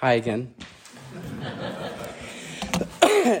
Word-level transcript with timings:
Hi 0.00 0.12
again. 0.12 0.54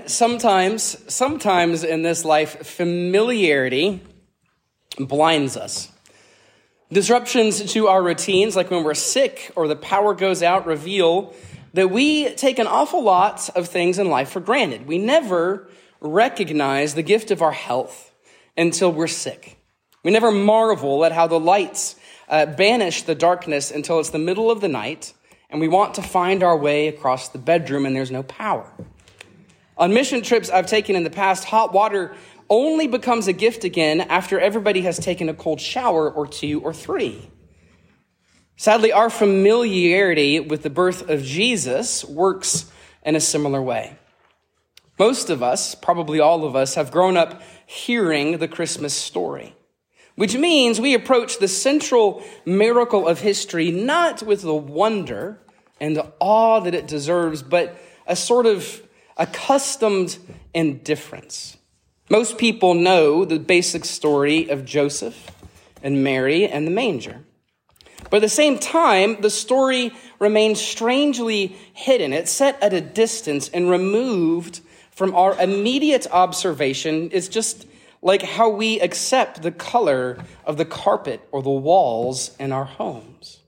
sometimes, 0.06 1.04
sometimes 1.06 1.84
in 1.84 2.02
this 2.02 2.24
life, 2.24 2.66
familiarity 2.66 4.02
blinds 4.98 5.56
us. 5.56 5.92
Disruptions 6.90 7.72
to 7.74 7.86
our 7.86 8.02
routines, 8.02 8.56
like 8.56 8.72
when 8.72 8.82
we're 8.82 8.94
sick 8.94 9.52
or 9.54 9.68
the 9.68 9.76
power 9.76 10.14
goes 10.14 10.42
out, 10.42 10.66
reveal 10.66 11.32
that 11.74 11.92
we 11.92 12.34
take 12.34 12.58
an 12.58 12.66
awful 12.66 13.04
lot 13.04 13.48
of 13.54 13.68
things 13.68 14.00
in 14.00 14.08
life 14.08 14.30
for 14.30 14.40
granted. 14.40 14.88
We 14.88 14.98
never 14.98 15.68
recognize 16.00 16.96
the 16.96 17.04
gift 17.04 17.30
of 17.30 17.40
our 17.40 17.52
health 17.52 18.12
until 18.56 18.90
we're 18.90 19.06
sick. 19.06 19.58
We 20.02 20.10
never 20.10 20.32
marvel 20.32 21.04
at 21.04 21.12
how 21.12 21.28
the 21.28 21.38
lights 21.38 21.94
uh, 22.28 22.46
banish 22.46 23.02
the 23.02 23.14
darkness 23.14 23.70
until 23.70 24.00
it's 24.00 24.10
the 24.10 24.18
middle 24.18 24.50
of 24.50 24.60
the 24.60 24.66
night 24.66 25.12
and 25.50 25.60
we 25.60 25.68
want 25.68 25.94
to 25.94 26.02
find 26.02 26.42
our 26.42 26.56
way 26.56 26.88
across 26.88 27.28
the 27.28 27.38
bedroom 27.38 27.86
and 27.86 27.96
there's 27.96 28.10
no 28.10 28.22
power. 28.22 28.70
On 29.76 29.94
mission 29.94 30.22
trips 30.22 30.50
I've 30.50 30.66
taken 30.66 30.96
in 30.96 31.04
the 31.04 31.10
past, 31.10 31.44
hot 31.44 31.72
water 31.72 32.14
only 32.50 32.86
becomes 32.86 33.28
a 33.28 33.32
gift 33.32 33.64
again 33.64 34.00
after 34.00 34.40
everybody 34.40 34.82
has 34.82 34.98
taken 34.98 35.28
a 35.28 35.34
cold 35.34 35.60
shower 35.60 36.10
or 36.10 36.26
two 36.26 36.60
or 36.60 36.74
three. 36.74 37.30
Sadly, 38.56 38.92
our 38.92 39.08
familiarity 39.08 40.40
with 40.40 40.62
the 40.62 40.70
birth 40.70 41.08
of 41.08 41.22
Jesus 41.22 42.04
works 42.04 42.70
in 43.04 43.14
a 43.14 43.20
similar 43.20 43.62
way. 43.62 43.96
Most 44.98 45.30
of 45.30 45.44
us, 45.44 45.76
probably 45.76 46.18
all 46.18 46.44
of 46.44 46.56
us, 46.56 46.74
have 46.74 46.90
grown 46.90 47.16
up 47.16 47.40
hearing 47.66 48.38
the 48.38 48.48
Christmas 48.48 48.94
story 48.94 49.54
which 50.18 50.36
means 50.36 50.80
we 50.80 50.94
approach 50.94 51.38
the 51.38 51.46
central 51.46 52.24
miracle 52.44 53.06
of 53.06 53.20
history 53.20 53.70
not 53.70 54.20
with 54.20 54.42
the 54.42 54.52
wonder 54.52 55.38
and 55.80 55.94
the 55.94 56.12
awe 56.18 56.58
that 56.58 56.74
it 56.74 56.88
deserves, 56.88 57.40
but 57.40 57.78
a 58.04 58.16
sort 58.16 58.44
of 58.44 58.82
accustomed 59.16 60.18
indifference. 60.52 61.56
Most 62.10 62.36
people 62.36 62.74
know 62.74 63.24
the 63.24 63.38
basic 63.38 63.84
story 63.84 64.48
of 64.48 64.64
Joseph 64.64 65.30
and 65.84 66.02
Mary 66.02 66.48
and 66.48 66.66
the 66.66 66.72
manger. 66.72 67.20
But 68.10 68.16
at 68.16 68.22
the 68.22 68.28
same 68.28 68.58
time, 68.58 69.20
the 69.20 69.30
story 69.30 69.92
remains 70.18 70.60
strangely 70.60 71.56
hidden. 71.74 72.12
It's 72.12 72.32
set 72.32 72.60
at 72.60 72.72
a 72.72 72.80
distance 72.80 73.50
and 73.50 73.70
removed 73.70 74.62
from 74.90 75.14
our 75.14 75.40
immediate 75.40 76.08
observation. 76.10 77.10
It's 77.12 77.28
just 77.28 77.68
like 78.02 78.22
how 78.22 78.48
we 78.48 78.80
accept 78.80 79.42
the 79.42 79.50
color 79.50 80.18
of 80.44 80.56
the 80.56 80.64
carpet 80.64 81.26
or 81.32 81.42
the 81.42 81.50
walls 81.50 82.36
in 82.38 82.52
our 82.52 82.64
homes. 82.64 83.40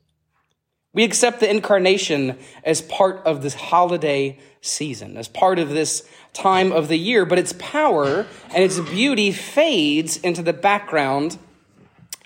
We 0.93 1.05
accept 1.05 1.39
the 1.39 1.49
incarnation 1.49 2.37
as 2.65 2.83
part 2.83 3.25
of 3.25 3.43
this 3.43 3.55
holiday 3.55 4.39
season, 4.61 5.17
as 5.17 5.29
part 5.29 5.61
of 5.61 5.69
this 5.69 6.09
time 6.33 6.73
of 6.73 6.89
the 6.89 6.97
year, 6.97 7.25
but 7.25 7.39
its 7.39 7.55
power 7.59 8.27
and 8.53 8.65
its 8.65 8.81
beauty 8.81 9.31
fades 9.31 10.17
into 10.17 10.43
the 10.43 10.53
background 10.53 11.39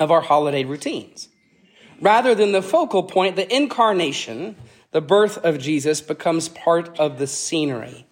of 0.00 0.10
our 0.10 0.22
holiday 0.22 0.64
routines. 0.64 1.28
Rather 2.00 2.34
than 2.34 2.52
the 2.52 2.62
focal 2.62 3.02
point, 3.02 3.36
the 3.36 3.54
incarnation, 3.54 4.56
the 4.92 5.00
birth 5.00 5.38
of 5.44 5.58
Jesus, 5.58 6.00
becomes 6.00 6.48
part 6.48 6.98
of 6.98 7.18
the 7.18 7.26
scenery 7.26 8.06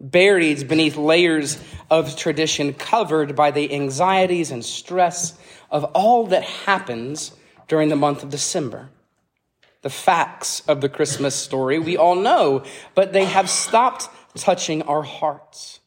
buried 0.00 0.68
beneath 0.68 0.96
layers 0.96 1.58
of 1.90 2.16
tradition, 2.16 2.72
covered 2.74 3.36
by 3.36 3.50
the 3.50 3.72
anxieties 3.72 4.50
and 4.50 4.64
stress 4.64 5.38
of 5.70 5.84
all 5.84 6.26
that 6.26 6.42
happens 6.42 7.32
during 7.68 7.88
the 7.88 7.96
month 7.96 8.22
of 8.22 8.30
December. 8.30 8.90
The 9.82 9.90
facts 9.90 10.62
of 10.66 10.80
the 10.80 10.88
Christmas 10.88 11.34
story 11.34 11.78
we 11.78 11.96
all 11.96 12.16
know, 12.16 12.64
but 12.94 13.12
they 13.12 13.24
have 13.24 13.50
stopped 13.50 14.08
touching 14.34 14.82
our 14.82 15.02
hearts. 15.02 15.80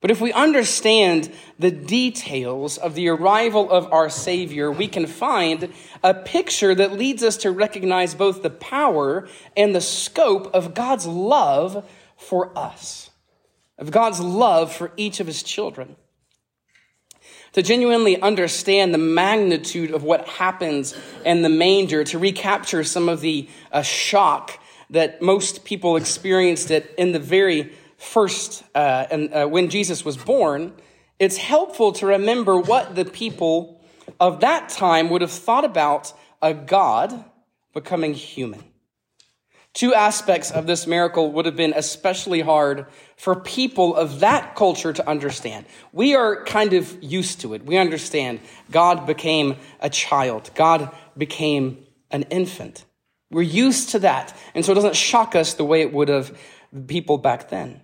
But 0.00 0.12
if 0.12 0.20
we 0.20 0.32
understand 0.32 1.32
the 1.58 1.72
details 1.72 2.78
of 2.78 2.94
the 2.94 3.08
arrival 3.08 3.68
of 3.68 3.92
our 3.92 4.08
Savior, 4.08 4.70
we 4.70 4.86
can 4.86 5.06
find 5.06 5.72
a 6.04 6.14
picture 6.14 6.72
that 6.72 6.92
leads 6.92 7.24
us 7.24 7.36
to 7.38 7.50
recognize 7.50 8.14
both 8.14 8.42
the 8.42 8.50
power 8.50 9.28
and 9.56 9.74
the 9.74 9.80
scope 9.80 10.54
of 10.54 10.74
God's 10.74 11.06
love 11.06 11.84
for 12.18 12.56
us, 12.58 13.10
of 13.78 13.90
God's 13.90 14.20
love 14.20 14.74
for 14.74 14.92
each 14.96 15.20
of 15.20 15.26
his 15.26 15.42
children. 15.42 15.96
To 17.54 17.62
genuinely 17.62 18.20
understand 18.20 18.92
the 18.92 18.98
magnitude 18.98 19.92
of 19.92 20.02
what 20.02 20.28
happens 20.28 20.94
in 21.24 21.42
the 21.42 21.48
manger, 21.48 22.04
to 22.04 22.18
recapture 22.18 22.84
some 22.84 23.08
of 23.08 23.22
the 23.22 23.48
uh, 23.72 23.82
shock 23.82 24.60
that 24.90 25.22
most 25.22 25.64
people 25.64 25.96
experienced 25.96 26.70
it 26.70 26.94
in 26.98 27.12
the 27.12 27.18
very 27.18 27.72
first, 27.96 28.64
uh, 28.74 29.06
and, 29.10 29.32
uh, 29.32 29.46
when 29.46 29.70
Jesus 29.70 30.04
was 30.04 30.16
born, 30.16 30.72
it's 31.18 31.36
helpful 31.36 31.92
to 31.92 32.06
remember 32.06 32.58
what 32.58 32.94
the 32.94 33.04
people 33.04 33.80
of 34.20 34.40
that 34.40 34.68
time 34.68 35.10
would 35.10 35.20
have 35.20 35.30
thought 35.30 35.64
about 35.64 36.12
a 36.42 36.54
God 36.54 37.24
becoming 37.72 38.14
human. 38.14 38.62
Two 39.78 39.94
aspects 39.94 40.50
of 40.50 40.66
this 40.66 40.88
miracle 40.88 41.30
would 41.30 41.46
have 41.46 41.54
been 41.54 41.72
especially 41.72 42.40
hard 42.40 42.86
for 43.16 43.36
people 43.36 43.94
of 43.94 44.18
that 44.18 44.56
culture 44.56 44.92
to 44.92 45.08
understand. 45.08 45.66
We 45.92 46.16
are 46.16 46.42
kind 46.42 46.72
of 46.72 47.00
used 47.00 47.42
to 47.42 47.54
it. 47.54 47.64
We 47.64 47.76
understand 47.76 48.40
God 48.72 49.06
became 49.06 49.54
a 49.78 49.88
child, 49.88 50.50
God 50.56 50.90
became 51.16 51.86
an 52.10 52.24
infant. 52.24 52.86
We're 53.30 53.42
used 53.42 53.90
to 53.90 54.00
that. 54.00 54.36
And 54.52 54.64
so 54.64 54.72
it 54.72 54.74
doesn't 54.74 54.96
shock 54.96 55.36
us 55.36 55.54
the 55.54 55.64
way 55.64 55.82
it 55.82 55.92
would 55.92 56.08
have 56.08 56.36
people 56.88 57.16
back 57.16 57.48
then. 57.48 57.80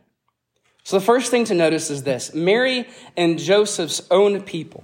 So 0.83 0.99
the 0.99 1.04
first 1.04 1.31
thing 1.31 1.44
to 1.44 1.54
notice 1.54 1.91
is 1.91 2.03
this 2.03 2.34
Mary 2.34 2.88
and 3.16 3.38
Joseph's 3.38 4.03
own 4.10 4.43
people, 4.43 4.83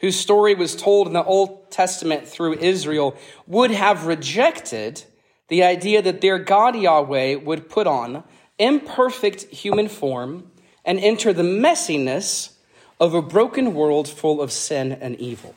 whose 0.00 0.18
story 0.18 0.56
was 0.56 0.74
told 0.74 1.06
in 1.06 1.12
the 1.12 1.22
Old 1.22 1.70
Testament 1.70 2.26
through 2.26 2.54
Israel, 2.54 3.16
would 3.46 3.70
have 3.70 4.06
rejected 4.06 5.04
the 5.54 5.62
idea 5.62 6.02
that 6.02 6.20
their 6.20 6.36
God 6.36 6.74
Yahweh 6.74 7.36
would 7.36 7.68
put 7.68 7.86
on 7.86 8.24
imperfect 8.58 9.42
human 9.44 9.86
form 9.86 10.50
and 10.84 10.98
enter 10.98 11.32
the 11.32 11.44
messiness 11.44 12.54
of 12.98 13.14
a 13.14 13.22
broken 13.22 13.72
world 13.72 14.08
full 14.08 14.42
of 14.42 14.50
sin 14.50 14.90
and 14.90 15.14
evil. 15.20 15.54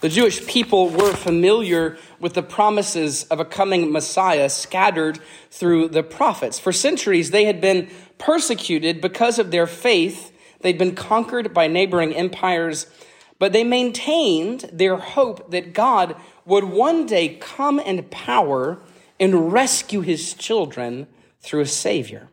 The 0.00 0.08
Jewish 0.08 0.44
people 0.48 0.90
were 0.90 1.12
familiar 1.12 1.98
with 2.18 2.34
the 2.34 2.42
promises 2.42 3.22
of 3.26 3.38
a 3.38 3.44
coming 3.44 3.92
Messiah 3.92 4.48
scattered 4.48 5.20
through 5.52 5.90
the 5.90 6.02
prophets. 6.02 6.58
For 6.58 6.72
centuries, 6.72 7.30
they 7.30 7.44
had 7.44 7.60
been 7.60 7.88
persecuted 8.18 9.00
because 9.00 9.38
of 9.38 9.52
their 9.52 9.68
faith. 9.68 10.32
They'd 10.62 10.78
been 10.78 10.96
conquered 10.96 11.54
by 11.54 11.68
neighboring 11.68 12.12
empires, 12.12 12.88
but 13.38 13.52
they 13.52 13.64
maintained 13.64 14.68
their 14.72 14.96
hope 14.96 15.50
that 15.50 15.72
God 15.72 16.16
would 16.44 16.64
one 16.64 17.06
day 17.06 17.36
come 17.40 17.78
in 17.78 18.02
power 18.04 18.80
and 19.20 19.52
rescue 19.52 20.00
his 20.00 20.34
children 20.34 21.06
through 21.40 21.60
a 21.60 21.66
savior. 21.66 22.28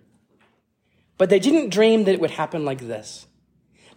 But 1.17 1.29
they 1.29 1.39
didn't 1.39 1.69
dream 1.69 2.03
that 2.05 2.13
it 2.13 2.21
would 2.21 2.31
happen 2.31 2.65
like 2.65 2.87
this. 2.87 3.27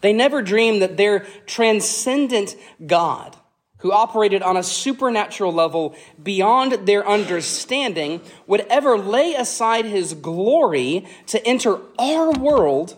They 0.01 0.13
never 0.13 0.43
dreamed 0.43 0.83
that 0.83 0.97
their 0.97 1.21
transcendent 1.47 2.55
God, 2.87 3.37
who 3.79 3.93
operated 3.93 4.43
on 4.43 4.57
a 4.57 4.63
supernatural 4.63 5.53
level 5.53 5.97
beyond 6.23 6.87
their 6.87 7.07
understanding, 7.07 8.21
would 8.47 8.61
ever 8.69 8.97
lay 8.97 9.35
aside 9.35 9.85
his 9.85 10.15
glory 10.15 11.07
to 11.27 11.45
enter 11.47 11.79
our 11.99 12.31
world 12.33 12.97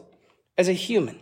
as 0.59 0.69
a 0.69 0.75
human. 0.75 1.19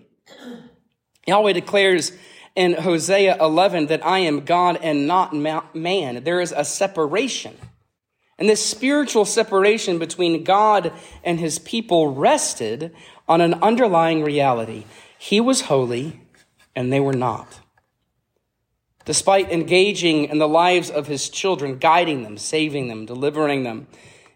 Yahweh 1.26 1.52
declares 1.52 2.12
in 2.54 2.74
Hosea 2.74 3.36
11 3.40 3.86
that 3.86 4.04
I 4.04 4.20
am 4.20 4.44
God 4.44 4.78
and 4.82 5.06
not 5.06 5.34
man. 5.74 6.24
There 6.24 6.40
is 6.40 6.52
a 6.56 6.64
separation. 6.64 7.56
And 8.38 8.48
this 8.48 8.64
spiritual 8.64 9.24
separation 9.24 9.98
between 9.98 10.44
God 10.44 10.92
and 11.24 11.40
his 11.40 11.58
people 11.58 12.14
rested 12.14 12.94
on 13.28 13.40
an 13.40 13.54
underlying 13.54 14.22
reality. 14.22 14.84
He 15.18 15.40
was 15.40 15.62
holy 15.62 16.20
and 16.76 16.92
they 16.92 17.00
were 17.00 17.12
not. 17.12 17.60
Despite 19.04 19.50
engaging 19.50 20.26
in 20.26 20.38
the 20.38 20.46
lives 20.46 20.90
of 20.90 21.06
his 21.06 21.30
children, 21.30 21.78
guiding 21.78 22.22
them, 22.22 22.36
saving 22.36 22.88
them, 22.88 23.06
delivering 23.06 23.64
them, 23.64 23.86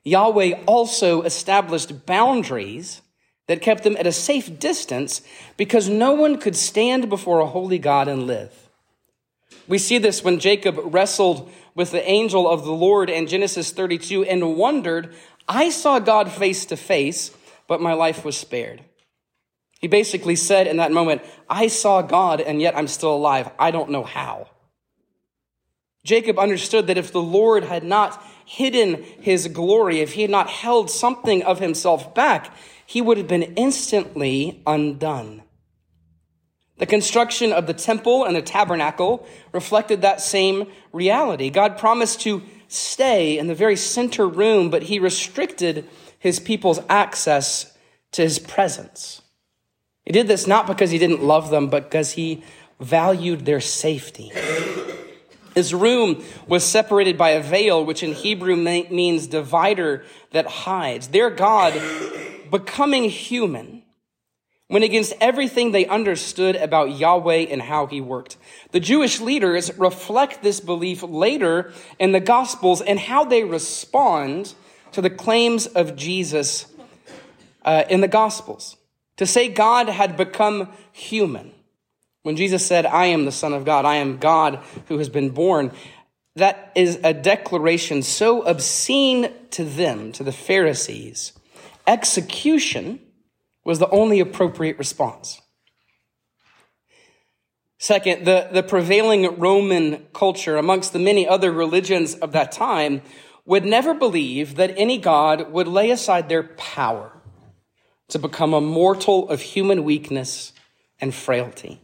Yahweh 0.03 0.63
also 0.67 1.23
established 1.23 2.07
boundaries 2.07 3.02
that 3.53 3.61
kept 3.61 3.85
them 3.85 3.99
at 3.99 4.07
a 4.07 4.13
safe 4.13 4.59
distance 4.59 5.21
because 5.59 5.87
no 5.87 6.15
one 6.15 6.39
could 6.39 6.57
stand 6.57 7.11
before 7.11 7.41
a 7.41 7.47
holy 7.47 7.79
God 7.79 8.09
and 8.09 8.27
live. 8.27 8.71
We 9.69 9.77
see 9.77 9.99
this 9.99 10.25
when 10.25 10.39
Jacob 10.39 10.81
wrestled 10.83 11.53
with 11.75 11.91
the 11.91 12.03
angel 12.09 12.49
of 12.49 12.65
the 12.65 12.73
Lord 12.73 13.11
in 13.11 13.27
Genesis 13.27 13.71
32 13.71 14.25
and 14.25 14.57
wondered, 14.57 15.15
I 15.47 15.69
saw 15.69 15.99
God 15.99 16.33
face 16.33 16.65
to 16.65 16.79
face, 16.79 17.31
but 17.69 17.83
my 17.83 17.93
life 17.93 18.25
was 18.25 18.39
spared. 18.39 18.81
He 19.81 19.87
basically 19.87 20.37
said 20.37 20.67
in 20.67 20.79
that 20.79 20.91
moment, 20.91 21.21
I 21.51 21.67
saw 21.67 22.01
God 22.01 22.41
and 22.41 22.59
yet 22.59 22.75
I'm 22.75 22.89
still 22.89 23.15
alive. 23.15 23.51
I 23.59 23.71
don't 23.71 23.91
know 23.91 24.05
how. 24.05 24.49
Jacob 26.05 26.39
understood 26.39 26.87
that 26.87 26.97
if 26.97 27.13
the 27.13 27.21
Lord 27.21 27.65
had 27.65 27.85
not 27.85 28.25
hidden 28.47 29.03
his 29.21 29.49
glory, 29.49 30.01
if 30.01 30.15
he 30.15 30.23
had 30.23 30.31
not 30.31 30.49
held 30.49 30.91
something 30.91 31.43
of 31.43 31.61
himself 31.61 32.15
back, 32.15 32.57
he 32.93 33.01
would 33.01 33.17
have 33.17 33.27
been 33.27 33.55
instantly 33.57 34.61
undone. 34.67 35.43
The 36.77 36.85
construction 36.85 37.51
of 37.51 37.67
the 37.67 37.73
temple 37.73 38.27
and 38.27 38.37
the 38.37 38.43
tabernacle 38.43 39.27
reflected 39.51 40.03
that 40.03 40.21
same 40.21 40.67
reality. 40.93 41.49
God 41.49 41.79
promised 41.79 42.21
to 42.21 42.43
stay 42.69 43.39
in 43.39 43.47
the 43.47 43.55
very 43.55 43.77
center 43.77 44.29
room, 44.29 44.69
but 44.69 44.83
he 44.83 44.99
restricted 44.99 45.89
his 46.19 46.39
people's 46.39 46.81
access 46.91 47.75
to 48.11 48.21
his 48.21 48.39
presence. 48.39 49.23
He 50.05 50.13
did 50.13 50.29
this 50.29 50.47
not 50.47 50.67
because 50.67 50.91
he 50.91 50.99
didn't 50.99 51.23
love 51.23 51.49
them, 51.49 51.69
but 51.69 51.85
because 51.85 52.11
he 52.11 52.45
valued 52.79 53.47
their 53.47 53.61
safety. 53.61 54.31
His 55.55 55.73
room 55.73 56.23
was 56.47 56.63
separated 56.63 57.17
by 57.17 57.31
a 57.31 57.43
veil, 57.43 57.83
which 57.83 58.03
in 58.03 58.13
Hebrew 58.13 58.57
means 58.57 59.29
divider 59.29 60.05
that 60.33 60.47
hides. 60.47 61.09
Their 61.09 61.31
God, 61.31 61.73
becoming 62.53 63.11
human, 63.11 63.83
went 64.71 64.85
against 64.85 65.15
everything 65.21 65.73
they 65.73 65.87
understood 65.87 66.55
about 66.55 66.97
Yahweh 66.97 67.47
and 67.51 67.61
how 67.61 67.87
he 67.87 68.01
worked. 68.01 68.37
The 68.71 68.79
Jewish 68.79 69.21
leaders 69.21 69.77
reflect 69.77 70.45
this 70.45 70.61
belief 70.61 71.03
later 71.03 71.73
in 71.99 72.13
the 72.13 72.21
Gospels 72.21 72.81
and 72.81 73.01
how 73.01 73.25
they 73.25 73.43
respond 73.43 74.55
to 74.93 75.03
the 75.03 75.11
claims 75.11 75.67
of 75.67 75.97
Jesus 75.97 76.67
uh, 77.65 77.83
in 77.91 78.01
the 78.01 78.09
Gospels. 78.09 78.77
To 79.17 79.27
say 79.27 79.49
God 79.49 79.89
had 79.89 80.17
become 80.17 80.69
human 80.93 81.53
when 82.23 82.37
Jesus 82.37 82.65
said, 82.65 82.87
I 82.87 83.07
am 83.07 83.25
the 83.25 83.33
Son 83.33 83.53
of 83.53 83.65
God, 83.65 83.85
I 83.85 83.97
am 83.97 84.19
God 84.19 84.61
who 84.87 84.99
has 84.99 85.09
been 85.09 85.31
born, 85.31 85.73
that 86.37 86.73
is 86.75 86.99
a 87.03 87.13
declaration 87.13 88.03
so 88.03 88.43
obscene 88.43 89.33
to 89.51 89.65
them, 89.65 90.13
to 90.13 90.25
the 90.25 90.33
Pharisees. 90.33 91.33
Execution 91.87 93.01
was 93.65 93.79
the 93.79 93.91
only 93.91 94.21
appropriate 94.21 94.79
response. 94.79 95.41
Second, 97.79 98.25
the, 98.25 98.49
the 98.53 98.63
prevailing 98.63 99.39
Roman 99.41 100.07
culture 100.13 100.57
amongst 100.57 100.93
the 100.93 101.01
many 101.01 101.27
other 101.27 101.51
religions 101.51 102.15
of 102.15 102.31
that 102.33 102.53
time 102.53 103.03
would 103.45 103.65
never 103.65 103.93
believe 103.93 104.55
that 104.55 104.73
any 104.77 104.99
God 104.99 105.51
would 105.51 105.67
lay 105.67 105.91
aside 105.91 106.29
their 106.29 106.45
power 106.45 107.13
to 108.09 108.19
become 108.19 108.55
a 108.55 108.61
mortal 108.61 109.29
of 109.29 109.41
human 109.41 109.83
weakness 109.83 110.53
and 111.01 111.13
frailty. 111.13 111.81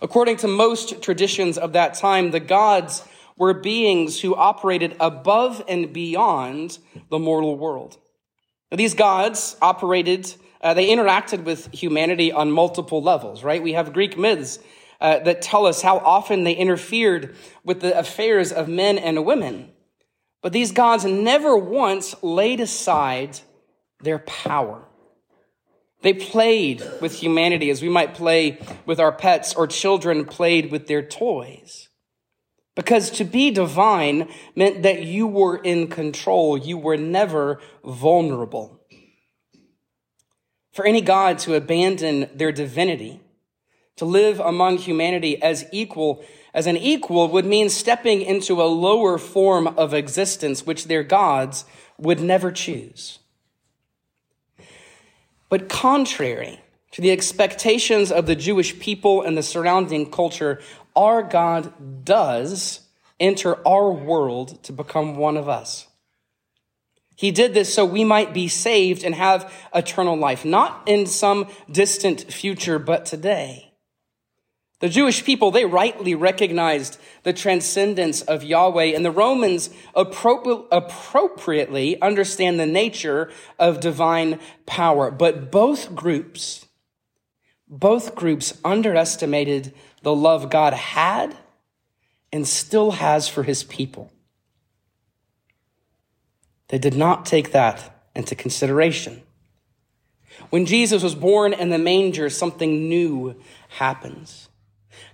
According 0.00 0.38
to 0.38 0.48
most 0.48 1.02
traditions 1.02 1.58
of 1.58 1.74
that 1.74 1.94
time, 1.94 2.30
the 2.30 2.40
gods 2.40 3.06
were 3.36 3.52
beings 3.52 4.20
who 4.20 4.34
operated 4.34 4.96
above 4.98 5.62
and 5.68 5.92
beyond 5.92 6.78
the 7.10 7.18
mortal 7.18 7.58
world. 7.58 7.98
These 8.72 8.94
gods 8.94 9.56
operated, 9.60 10.34
uh, 10.62 10.74
they 10.74 10.88
interacted 10.88 11.44
with 11.44 11.72
humanity 11.72 12.32
on 12.32 12.50
multiple 12.50 13.02
levels, 13.02 13.44
right? 13.44 13.62
We 13.62 13.74
have 13.74 13.92
Greek 13.92 14.16
myths 14.16 14.58
uh, 15.00 15.18
that 15.20 15.42
tell 15.42 15.66
us 15.66 15.82
how 15.82 15.98
often 15.98 16.44
they 16.44 16.54
interfered 16.54 17.36
with 17.64 17.80
the 17.80 17.98
affairs 17.98 18.50
of 18.50 18.68
men 18.68 18.96
and 18.98 19.26
women. 19.26 19.72
But 20.40 20.52
these 20.52 20.72
gods 20.72 21.04
never 21.04 21.56
once 21.56 22.14
laid 22.22 22.60
aside 22.60 23.40
their 24.00 24.20
power. 24.20 24.88
They 26.00 26.14
played 26.14 26.82
with 27.00 27.14
humanity 27.14 27.70
as 27.70 27.80
we 27.82 27.88
might 27.88 28.14
play 28.14 28.58
with 28.86 28.98
our 28.98 29.12
pets 29.12 29.54
or 29.54 29.66
children 29.66 30.24
played 30.24 30.72
with 30.72 30.88
their 30.88 31.02
toys. 31.02 31.88
Because 32.74 33.10
to 33.12 33.24
be 33.24 33.50
divine 33.50 34.28
meant 34.56 34.82
that 34.82 35.02
you 35.02 35.26
were 35.26 35.56
in 35.56 35.88
control. 35.88 36.56
You 36.56 36.78
were 36.78 36.96
never 36.96 37.60
vulnerable. 37.84 38.80
For 40.72 40.86
any 40.86 41.02
God 41.02 41.38
to 41.40 41.54
abandon 41.54 42.30
their 42.34 42.50
divinity, 42.50 43.20
to 43.96 44.06
live 44.06 44.40
among 44.40 44.78
humanity 44.78 45.40
as 45.42 45.66
equal, 45.70 46.24
as 46.54 46.66
an 46.66 46.78
equal 46.78 47.28
would 47.28 47.44
mean 47.44 47.68
stepping 47.68 48.22
into 48.22 48.62
a 48.62 48.64
lower 48.64 49.18
form 49.18 49.66
of 49.66 49.92
existence, 49.92 50.64
which 50.64 50.86
their 50.86 51.02
gods 51.02 51.66
would 51.98 52.20
never 52.20 52.50
choose. 52.50 53.18
But 55.50 55.68
contrary 55.68 56.60
to 56.92 57.02
the 57.02 57.10
expectations 57.10 58.10
of 58.10 58.24
the 58.24 58.34
Jewish 58.34 58.78
people 58.78 59.22
and 59.22 59.36
the 59.36 59.42
surrounding 59.42 60.10
culture, 60.10 60.60
our 60.94 61.22
God 61.22 62.04
does 62.04 62.80
enter 63.20 63.66
our 63.66 63.92
world 63.92 64.62
to 64.64 64.72
become 64.72 65.16
one 65.16 65.36
of 65.36 65.48
us. 65.48 65.86
He 67.16 67.30
did 67.30 67.54
this 67.54 67.72
so 67.72 67.84
we 67.84 68.04
might 68.04 68.34
be 68.34 68.48
saved 68.48 69.04
and 69.04 69.14
have 69.14 69.52
eternal 69.74 70.16
life, 70.16 70.44
not 70.44 70.82
in 70.86 71.06
some 71.06 71.46
distant 71.70 72.32
future, 72.32 72.80
but 72.80 73.06
today. 73.06 73.68
The 74.80 74.88
Jewish 74.88 75.24
people, 75.24 75.52
they 75.52 75.64
rightly 75.64 76.16
recognized 76.16 76.98
the 77.22 77.32
transcendence 77.32 78.22
of 78.22 78.42
Yahweh, 78.42 78.96
and 78.96 79.04
the 79.04 79.12
Romans 79.12 79.70
appropriately 79.94 82.02
understand 82.02 82.58
the 82.58 82.66
nature 82.66 83.30
of 83.60 83.78
divine 83.78 84.40
power. 84.66 85.12
But 85.12 85.52
both 85.52 85.94
groups, 85.94 86.66
both 87.72 88.14
groups 88.14 88.58
underestimated 88.62 89.72
the 90.02 90.14
love 90.14 90.50
God 90.50 90.74
had 90.74 91.34
and 92.30 92.46
still 92.46 92.92
has 92.92 93.28
for 93.28 93.44
his 93.44 93.64
people. 93.64 94.12
They 96.68 96.78
did 96.78 96.94
not 96.94 97.24
take 97.24 97.52
that 97.52 98.04
into 98.14 98.34
consideration. 98.34 99.22
When 100.50 100.66
Jesus 100.66 101.02
was 101.02 101.14
born 101.14 101.54
in 101.54 101.70
the 101.70 101.78
manger, 101.78 102.28
something 102.28 102.90
new 102.90 103.40
happens. 103.68 104.50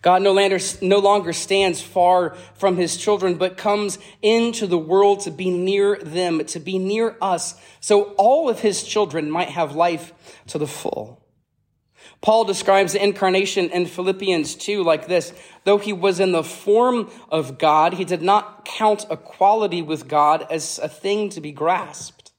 God 0.03 0.23
no 0.23 0.33
longer, 0.33 0.59
no 0.83 0.99
longer 0.99 1.33
stands 1.33 1.81
far 1.81 2.35
from 2.55 2.77
his 2.77 2.97
children, 2.97 3.37
but 3.37 3.57
comes 3.57 4.01
into 4.21 4.67
the 4.67 4.79
world 4.79 5.21
to 5.21 5.31
be 5.31 5.51
near 5.51 5.97
them, 5.99 6.45
to 6.47 6.59
be 6.59 6.79
near 6.79 7.17
us, 7.23 7.55
so 7.79 8.15
all 8.15 8.49
of 8.49 8.61
his 8.61 8.83
children 8.83 9.31
might 9.31 9.51
have 9.51 9.77
life 9.77 10.13
to 10.49 10.59
the 10.59 10.67
full. 10.67 11.23
Paul 12.21 12.45
describes 12.45 12.93
the 12.93 13.03
incarnation 13.03 13.71
in 13.71 13.87
Philippians 13.87 14.57
2 14.57 14.83
like 14.83 15.07
this 15.07 15.33
Though 15.65 15.79
he 15.79 15.93
was 15.93 16.21
in 16.21 16.33
the 16.33 16.45
form 16.45 17.11
of 17.29 17.59
God, 17.59 17.95
he 17.95 18.05
did 18.05 18.23
not 18.23 18.65
count 18.65 19.07
equality 19.11 19.83
with 19.83 20.09
God 20.09 20.47
as 20.51 20.79
a 20.79 20.89
thing 20.89 21.29
to 21.31 21.41
be 21.41 21.53
grasped, 21.53 22.33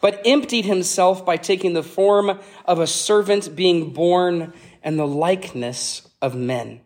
but 0.00 0.20
emptied 0.24 0.66
himself 0.66 1.24
by 1.24 1.36
taking 1.36 1.72
the 1.72 1.82
form 1.82 2.38
of 2.64 2.78
a 2.78 2.86
servant, 2.86 3.56
being 3.56 3.92
born 3.92 4.52
in 4.84 4.96
the 4.96 5.06
likeness 5.06 6.08
of 6.20 6.34
men. 6.34 6.80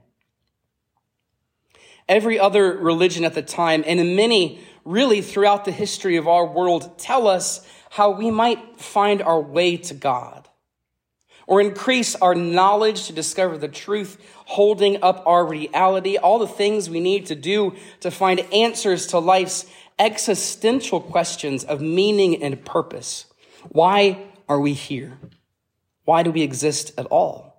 Every 2.09 2.39
other 2.39 2.77
religion 2.77 3.25
at 3.25 3.35
the 3.35 3.43
time, 3.43 3.83
and 3.87 4.15
many 4.15 4.61
really 4.85 5.23
throughout 5.23 5.65
the 5.65 5.73
history 5.73 6.17
of 6.17 6.29
our 6.29 6.47
world, 6.47 6.99
tell 6.99 7.27
us 7.27 7.67
how 7.91 8.11
we 8.11 8.31
might 8.31 8.79
find 8.79 9.23
our 9.23 9.41
way 9.41 9.79
to 9.79 9.95
God 9.95 10.49
or 11.47 11.61
increase 11.61 12.15
our 12.17 12.35
knowledge 12.35 13.07
to 13.07 13.13
discover 13.13 13.59
the 13.59 13.69
truth, 13.69 14.19
holding 14.47 15.03
up 15.03 15.23
our 15.27 15.45
reality, 15.45 16.17
all 16.17 16.39
the 16.39 16.47
things 16.47 16.89
we 16.89 17.01
need 17.01 17.27
to 17.27 17.35
do 17.35 17.75
to 18.01 18.11
find 18.11 18.41
answers 18.53 19.07
to 19.09 19.19
life's 19.19 19.67
existential 19.99 21.01
questions 21.01 21.65
of 21.65 21.81
meaning 21.81 22.43
and 22.43 22.65
purpose. 22.65 23.27
Why 23.69 24.19
are 24.49 24.61
we 24.61 24.73
here? 24.73 25.19
Why 26.05 26.23
do 26.23 26.31
we 26.31 26.43
exist 26.43 26.93
at 26.99 27.07
all? 27.07 27.55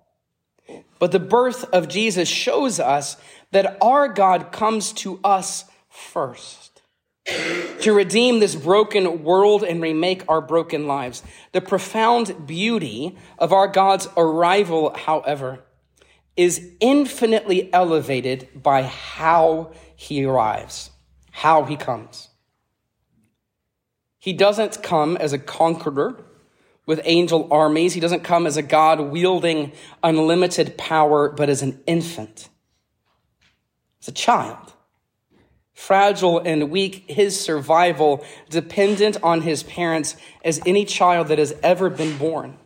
But 0.98 1.12
the 1.12 1.20
birth 1.20 1.64
of 1.72 1.88
Jesus 1.88 2.28
shows 2.28 2.80
us 2.80 3.16
that 3.52 3.78
our 3.80 4.08
God 4.08 4.52
comes 4.52 4.92
to 4.94 5.20
us 5.22 5.64
first 5.88 6.75
to 7.26 7.92
redeem 7.92 8.40
this 8.40 8.54
broken 8.54 9.24
world 9.24 9.62
and 9.62 9.82
remake 9.82 10.22
our 10.28 10.40
broken 10.40 10.86
lives. 10.86 11.22
The 11.52 11.60
profound 11.60 12.46
beauty 12.46 13.16
of 13.38 13.52
our 13.52 13.68
God's 13.68 14.08
arrival, 14.16 14.94
however, 14.94 15.60
is 16.36 16.72
infinitely 16.80 17.72
elevated 17.72 18.48
by 18.54 18.82
how 18.82 19.72
he 19.96 20.24
arrives, 20.24 20.90
how 21.30 21.64
he 21.64 21.76
comes. 21.76 22.28
He 24.18 24.32
doesn't 24.32 24.82
come 24.82 25.16
as 25.16 25.32
a 25.32 25.38
conqueror 25.38 26.24
with 26.84 27.00
angel 27.04 27.48
armies. 27.50 27.94
He 27.94 28.00
doesn't 28.00 28.24
come 28.24 28.46
as 28.46 28.56
a 28.56 28.62
God 28.62 29.00
wielding 29.00 29.72
unlimited 30.02 30.76
power, 30.76 31.28
but 31.28 31.48
as 31.48 31.62
an 31.62 31.80
infant, 31.86 32.48
as 34.00 34.08
a 34.08 34.12
child. 34.12 34.72
Fragile 35.76 36.38
and 36.38 36.70
weak, 36.70 37.04
his 37.06 37.38
survival 37.38 38.24
dependent 38.48 39.18
on 39.22 39.42
his 39.42 39.62
parents 39.62 40.16
as 40.42 40.58
any 40.64 40.86
child 40.86 41.28
that 41.28 41.38
has 41.38 41.54
ever 41.62 41.90
been 41.90 42.16
born. 42.16 42.56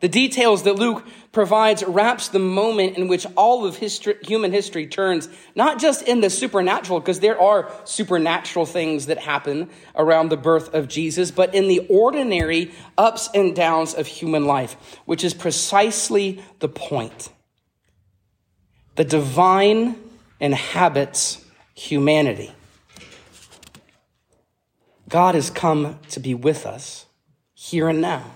The 0.00 0.08
details 0.08 0.64
that 0.64 0.76
Luke 0.76 1.04
provides 1.32 1.82
wraps 1.82 2.28
the 2.28 2.38
moment 2.38 2.98
in 2.98 3.08
which 3.08 3.26
all 3.36 3.64
of 3.64 3.76
history, 3.76 4.16
human 4.22 4.52
history 4.52 4.86
turns, 4.86 5.30
not 5.56 5.80
just 5.80 6.02
in 6.02 6.20
the 6.20 6.28
supernatural, 6.28 7.00
because 7.00 7.20
there 7.20 7.40
are 7.40 7.72
supernatural 7.84 8.66
things 8.66 9.06
that 9.06 9.18
happen 9.18 9.70
around 9.96 10.28
the 10.28 10.36
birth 10.36 10.74
of 10.74 10.88
Jesus, 10.88 11.30
but 11.30 11.54
in 11.54 11.68
the 11.68 11.86
ordinary 11.88 12.70
ups 12.98 13.30
and 13.34 13.56
downs 13.56 13.94
of 13.94 14.06
human 14.06 14.44
life, 14.44 14.76
which 15.06 15.24
is 15.24 15.32
precisely 15.32 16.44
the 16.58 16.68
point. 16.68 17.30
The 18.96 19.04
divine 19.04 19.96
inhabits 20.38 21.44
humanity. 21.78 22.52
God 25.08 25.36
has 25.36 25.48
come 25.48 26.00
to 26.10 26.20
be 26.20 26.34
with 26.34 26.66
us 26.66 27.06
here 27.54 27.88
and 27.88 28.00
now. 28.00 28.32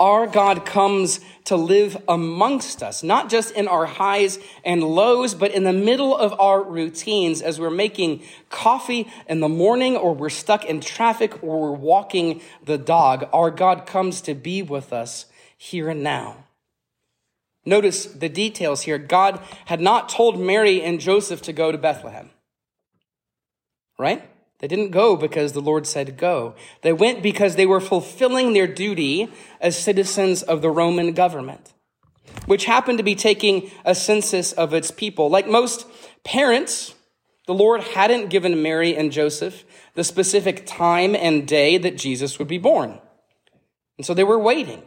Our 0.00 0.26
God 0.26 0.66
comes 0.66 1.20
to 1.44 1.56
live 1.56 1.96
amongst 2.08 2.82
us, 2.82 3.02
not 3.02 3.28
just 3.28 3.52
in 3.52 3.68
our 3.68 3.86
highs 3.86 4.38
and 4.64 4.82
lows, 4.82 5.34
but 5.34 5.52
in 5.52 5.64
the 5.64 5.72
middle 5.72 6.16
of 6.16 6.38
our 6.40 6.62
routines 6.62 7.42
as 7.42 7.60
we're 7.60 7.70
making 7.70 8.22
coffee 8.50 9.08
in 9.28 9.40
the 9.40 9.48
morning 9.48 9.94
or 9.94 10.14
we're 10.14 10.30
stuck 10.30 10.64
in 10.64 10.80
traffic 10.80 11.44
or 11.44 11.60
we're 11.60 11.76
walking 11.76 12.40
the 12.64 12.78
dog. 12.78 13.28
Our 13.32 13.50
God 13.50 13.86
comes 13.86 14.20
to 14.22 14.34
be 14.34 14.62
with 14.62 14.92
us 14.92 15.26
here 15.56 15.90
and 15.90 16.02
now. 16.02 16.44
Notice 17.64 18.06
the 18.06 18.28
details 18.28 18.82
here. 18.82 18.98
God 18.98 19.40
had 19.66 19.80
not 19.80 20.08
told 20.08 20.40
Mary 20.40 20.82
and 20.82 20.98
Joseph 20.98 21.40
to 21.42 21.52
go 21.52 21.70
to 21.70 21.78
Bethlehem. 21.78 22.30
Right? 23.98 24.28
They 24.60 24.68
didn't 24.68 24.90
go 24.90 25.16
because 25.16 25.52
the 25.52 25.60
Lord 25.60 25.86
said 25.86 26.16
go. 26.16 26.54
They 26.82 26.92
went 26.92 27.22
because 27.22 27.56
they 27.56 27.66
were 27.66 27.80
fulfilling 27.80 28.52
their 28.52 28.66
duty 28.66 29.28
as 29.60 29.76
citizens 29.76 30.42
of 30.42 30.62
the 30.62 30.70
Roman 30.70 31.12
government, 31.12 31.74
which 32.46 32.64
happened 32.64 32.98
to 32.98 33.04
be 33.04 33.14
taking 33.14 33.70
a 33.84 33.94
census 33.94 34.52
of 34.52 34.72
its 34.72 34.90
people. 34.90 35.28
Like 35.28 35.46
most 35.46 35.86
parents, 36.24 36.94
the 37.46 37.54
Lord 37.54 37.82
hadn't 37.82 38.30
given 38.30 38.62
Mary 38.62 38.96
and 38.96 39.12
Joseph 39.12 39.64
the 39.94 40.04
specific 40.04 40.64
time 40.66 41.14
and 41.14 41.46
day 41.46 41.76
that 41.76 41.98
Jesus 41.98 42.38
would 42.38 42.48
be 42.48 42.58
born. 42.58 42.98
And 43.98 44.06
so 44.06 44.14
they 44.14 44.24
were 44.24 44.38
waiting. 44.38 44.82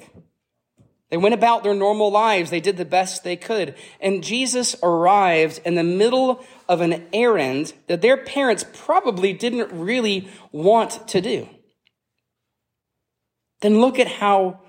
They 1.10 1.18
went 1.18 1.36
about 1.36 1.64
their 1.64 1.74
normal 1.74 2.12
lives. 2.12 2.50
They 2.50 2.60
did 2.60 2.76
the 2.76 2.86
best 2.86 3.24
they 3.24 3.38
could. 3.38 3.76
And 4.02 4.24
Jesus 4.24 4.76
arrived 4.84 5.62
in 5.64 5.76
the 5.76 5.84
middle 5.84 6.44
of 6.68 6.82
an 6.82 7.08
errand 7.14 7.74
that 7.88 8.02
their 8.02 8.18
parents 8.18 8.66
probably 8.74 9.32
didn't 9.32 9.72
really 9.72 10.30
want 10.52 11.08
to 11.10 11.22
do. 11.22 11.48
Then 13.62 13.80
look 13.80 14.00
at 14.00 14.08
how 14.08 14.60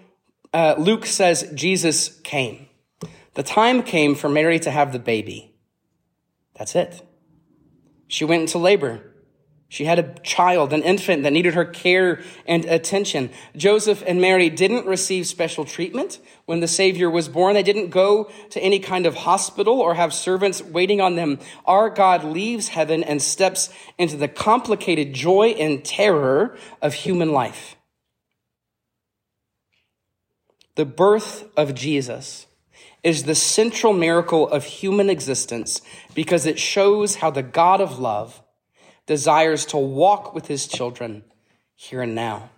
uh, 0.54 0.76
Luke 0.78 1.06
says 1.06 1.50
Jesus 1.54 2.20
came. 2.20 2.68
The 3.34 3.42
time 3.42 3.82
came 3.82 4.14
for 4.14 4.28
Mary 4.28 4.58
to 4.60 4.70
have 4.70 4.92
the 4.92 4.98
baby. 4.98 5.54
That's 6.56 6.74
it. 6.74 7.02
She 8.06 8.24
went 8.24 8.42
into 8.42 8.58
labor. 8.58 9.07
She 9.70 9.84
had 9.84 9.98
a 9.98 10.14
child, 10.20 10.72
an 10.72 10.82
infant 10.82 11.24
that 11.24 11.32
needed 11.32 11.52
her 11.52 11.66
care 11.66 12.22
and 12.46 12.64
attention. 12.64 13.28
Joseph 13.54 14.02
and 14.06 14.18
Mary 14.18 14.48
didn't 14.48 14.86
receive 14.86 15.26
special 15.26 15.66
treatment 15.66 16.20
when 16.46 16.60
the 16.60 16.66
Savior 16.66 17.10
was 17.10 17.28
born. 17.28 17.52
They 17.52 17.62
didn't 17.62 17.90
go 17.90 18.30
to 18.50 18.60
any 18.60 18.78
kind 18.78 19.04
of 19.04 19.14
hospital 19.14 19.78
or 19.78 19.92
have 19.92 20.14
servants 20.14 20.62
waiting 20.62 21.02
on 21.02 21.16
them. 21.16 21.38
Our 21.66 21.90
God 21.90 22.24
leaves 22.24 22.68
heaven 22.68 23.04
and 23.04 23.20
steps 23.20 23.68
into 23.98 24.16
the 24.16 24.26
complicated 24.26 25.12
joy 25.12 25.48
and 25.48 25.84
terror 25.84 26.56
of 26.80 26.94
human 26.94 27.32
life. 27.32 27.76
The 30.76 30.86
birth 30.86 31.44
of 31.58 31.74
Jesus 31.74 32.46
is 33.02 33.24
the 33.24 33.34
central 33.34 33.92
miracle 33.92 34.48
of 34.48 34.64
human 34.64 35.10
existence 35.10 35.82
because 36.14 36.46
it 36.46 36.58
shows 36.58 37.16
how 37.16 37.30
the 37.30 37.42
God 37.42 37.82
of 37.82 37.98
love 37.98 38.42
desires 39.08 39.66
to 39.66 39.76
walk 39.76 40.34
with 40.34 40.46
his 40.46 40.68
children 40.68 41.24
here 41.74 42.02
and 42.02 42.14
now. 42.14 42.50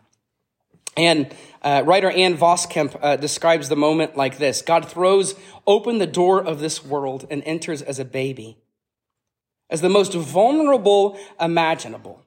And 0.97 1.33
uh, 1.63 1.83
writer 1.87 2.11
Ann 2.11 2.37
Voskamp 2.37 2.99
uh, 3.01 3.17
describes 3.17 3.69
the 3.69 3.77
moment 3.77 4.17
like 4.17 4.37
this 4.37 4.61
God 4.61 4.87
throws 4.87 5.35
open 5.67 5.99
the 5.99 6.07
door 6.07 6.45
of 6.45 6.61
this 6.61 6.85
world 6.85 7.27
and 7.31 7.43
enters 7.45 7.81
as 7.81 7.99
a 7.99 8.05
baby, 8.05 8.59
as 9.71 9.81
the 9.81 9.89
most 9.89 10.13
vulnerable 10.13 11.19
imaginable, 11.41 12.27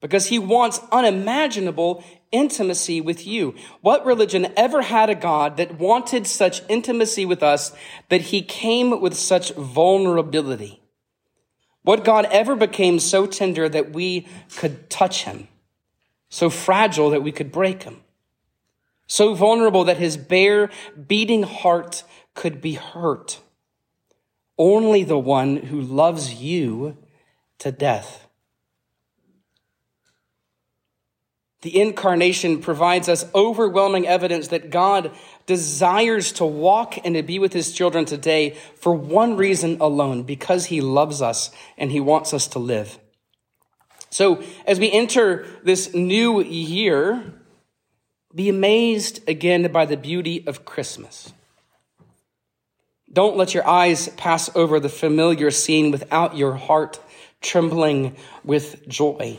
because 0.00 0.26
he 0.26 0.38
wants 0.38 0.80
unimaginable 0.90 2.04
intimacy 2.32 3.00
with 3.00 3.26
you. 3.26 3.54
What 3.80 4.04
religion 4.04 4.52
ever 4.56 4.82
had 4.82 5.08
a 5.08 5.14
God 5.14 5.56
that 5.58 5.78
wanted 5.78 6.26
such 6.26 6.62
intimacy 6.68 7.24
with 7.24 7.42
us 7.44 7.72
that 8.08 8.22
he 8.22 8.42
came 8.42 9.00
with 9.00 9.14
such 9.14 9.52
vulnerability? 9.54 10.82
What 11.88 12.04
God 12.04 12.26
ever 12.30 12.54
became 12.54 12.98
so 12.98 13.24
tender 13.24 13.66
that 13.66 13.92
we 13.92 14.28
could 14.56 14.90
touch 14.90 15.24
him, 15.24 15.48
so 16.28 16.50
fragile 16.50 17.08
that 17.08 17.22
we 17.22 17.32
could 17.32 17.50
break 17.50 17.84
him, 17.84 18.02
so 19.06 19.32
vulnerable 19.32 19.84
that 19.84 19.96
his 19.96 20.18
bare, 20.18 20.68
beating 21.06 21.44
heart 21.44 22.04
could 22.34 22.60
be 22.60 22.74
hurt? 22.74 23.40
Only 24.58 25.02
the 25.02 25.18
one 25.18 25.56
who 25.56 25.80
loves 25.80 26.34
you 26.34 26.98
to 27.60 27.72
death. 27.72 28.27
The 31.62 31.80
incarnation 31.80 32.60
provides 32.60 33.08
us 33.08 33.24
overwhelming 33.34 34.06
evidence 34.06 34.48
that 34.48 34.70
God 34.70 35.10
desires 35.46 36.30
to 36.32 36.44
walk 36.44 37.04
and 37.04 37.16
to 37.16 37.22
be 37.22 37.40
with 37.40 37.52
his 37.52 37.72
children 37.72 38.04
today 38.04 38.50
for 38.76 38.92
one 38.92 39.36
reason 39.36 39.80
alone, 39.80 40.22
because 40.22 40.66
he 40.66 40.80
loves 40.80 41.20
us 41.20 41.50
and 41.76 41.90
he 41.90 41.98
wants 41.98 42.32
us 42.32 42.46
to 42.48 42.60
live. 42.60 42.98
So 44.10 44.42
as 44.66 44.78
we 44.78 44.90
enter 44.92 45.46
this 45.64 45.92
new 45.94 46.42
year, 46.42 47.34
be 48.32 48.48
amazed 48.48 49.28
again 49.28 49.70
by 49.72 49.84
the 49.84 49.96
beauty 49.96 50.46
of 50.46 50.64
Christmas. 50.64 51.32
Don't 53.12 53.36
let 53.36 53.52
your 53.52 53.66
eyes 53.66 54.08
pass 54.10 54.48
over 54.54 54.78
the 54.78 54.88
familiar 54.88 55.50
scene 55.50 55.90
without 55.90 56.36
your 56.36 56.54
heart 56.54 57.00
trembling 57.40 58.16
with 58.44 58.86
joy. 58.86 59.38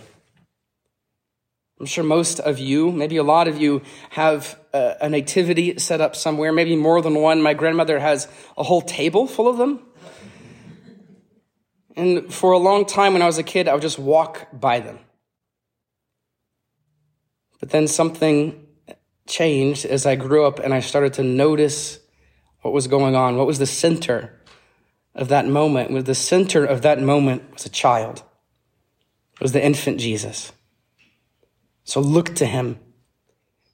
I'm 1.80 1.86
sure 1.86 2.04
most 2.04 2.40
of 2.40 2.60
you, 2.60 2.92
maybe 2.92 3.16
a 3.18 3.24
lot 3.24 3.48
of 3.48 3.58
you, 3.58 3.82
have 4.10 4.60
a, 4.74 4.96
a 5.02 5.10
nativity 5.10 5.80
set 5.80 6.02
up 6.02 6.16
somewhere, 6.16 6.52
maybe 6.52 6.76
more 6.76 7.02
than 7.02 7.16
one. 7.16 7.42
My 7.42 7.54
grandmother 7.54 8.00
has 8.00 8.28
a 8.58 8.64
whole 8.64 8.82
table 8.82 9.28
full 9.28 9.48
of 9.48 9.58
them. 9.58 9.80
And 11.96 12.34
for 12.34 12.52
a 12.52 12.58
long 12.58 12.86
time 12.86 13.14
when 13.14 13.22
I 13.22 13.26
was 13.26 13.38
a 13.38 13.44
kid, 13.44 13.68
I 13.68 13.74
would 13.74 13.82
just 13.82 14.00
walk 14.00 14.48
by 14.52 14.80
them. 14.80 15.00
But 17.60 17.70
then 17.70 17.88
something 17.88 18.68
changed 19.26 19.86
as 19.86 20.06
I 20.06 20.16
grew 20.16 20.46
up 20.46 20.60
and 20.60 20.74
I 20.74 20.82
started 20.82 21.14
to 21.14 21.24
notice 21.24 22.00
what 22.62 22.74
was 22.74 22.88
going 22.88 23.16
on. 23.16 23.38
What 23.38 23.48
was 23.48 23.60
the 23.60 23.66
center 23.66 24.42
of 25.16 25.30
that 25.30 25.48
moment? 25.48 26.06
The 26.06 26.16
center 26.16 26.66
of 26.66 26.82
that 26.82 27.02
moment 27.02 27.54
was 27.54 27.66
a 27.66 27.70
child. 27.70 28.24
It 29.34 29.42
was 29.42 29.54
the 29.54 29.64
infant 29.64 30.00
Jesus. 30.00 30.52
So 31.90 32.02
look 32.02 32.36
to 32.36 32.46
him. 32.46 32.78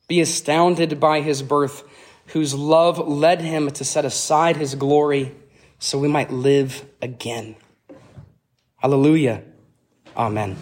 Be 0.07 0.21
astounded 0.21 1.01
by 1.01 1.19
his 1.19 1.43
birth, 1.43 1.83
whose 2.27 2.53
love 2.53 2.97
led 2.97 3.41
him 3.41 3.69
to 3.71 3.83
set 3.83 4.05
aside 4.05 4.55
his 4.55 4.73
glory 4.75 5.35
so 5.79 5.99
we 5.99 6.07
might 6.07 6.31
live 6.31 6.85
again. 7.01 7.57
Hallelujah. 8.77 9.43
Amen. 10.15 10.55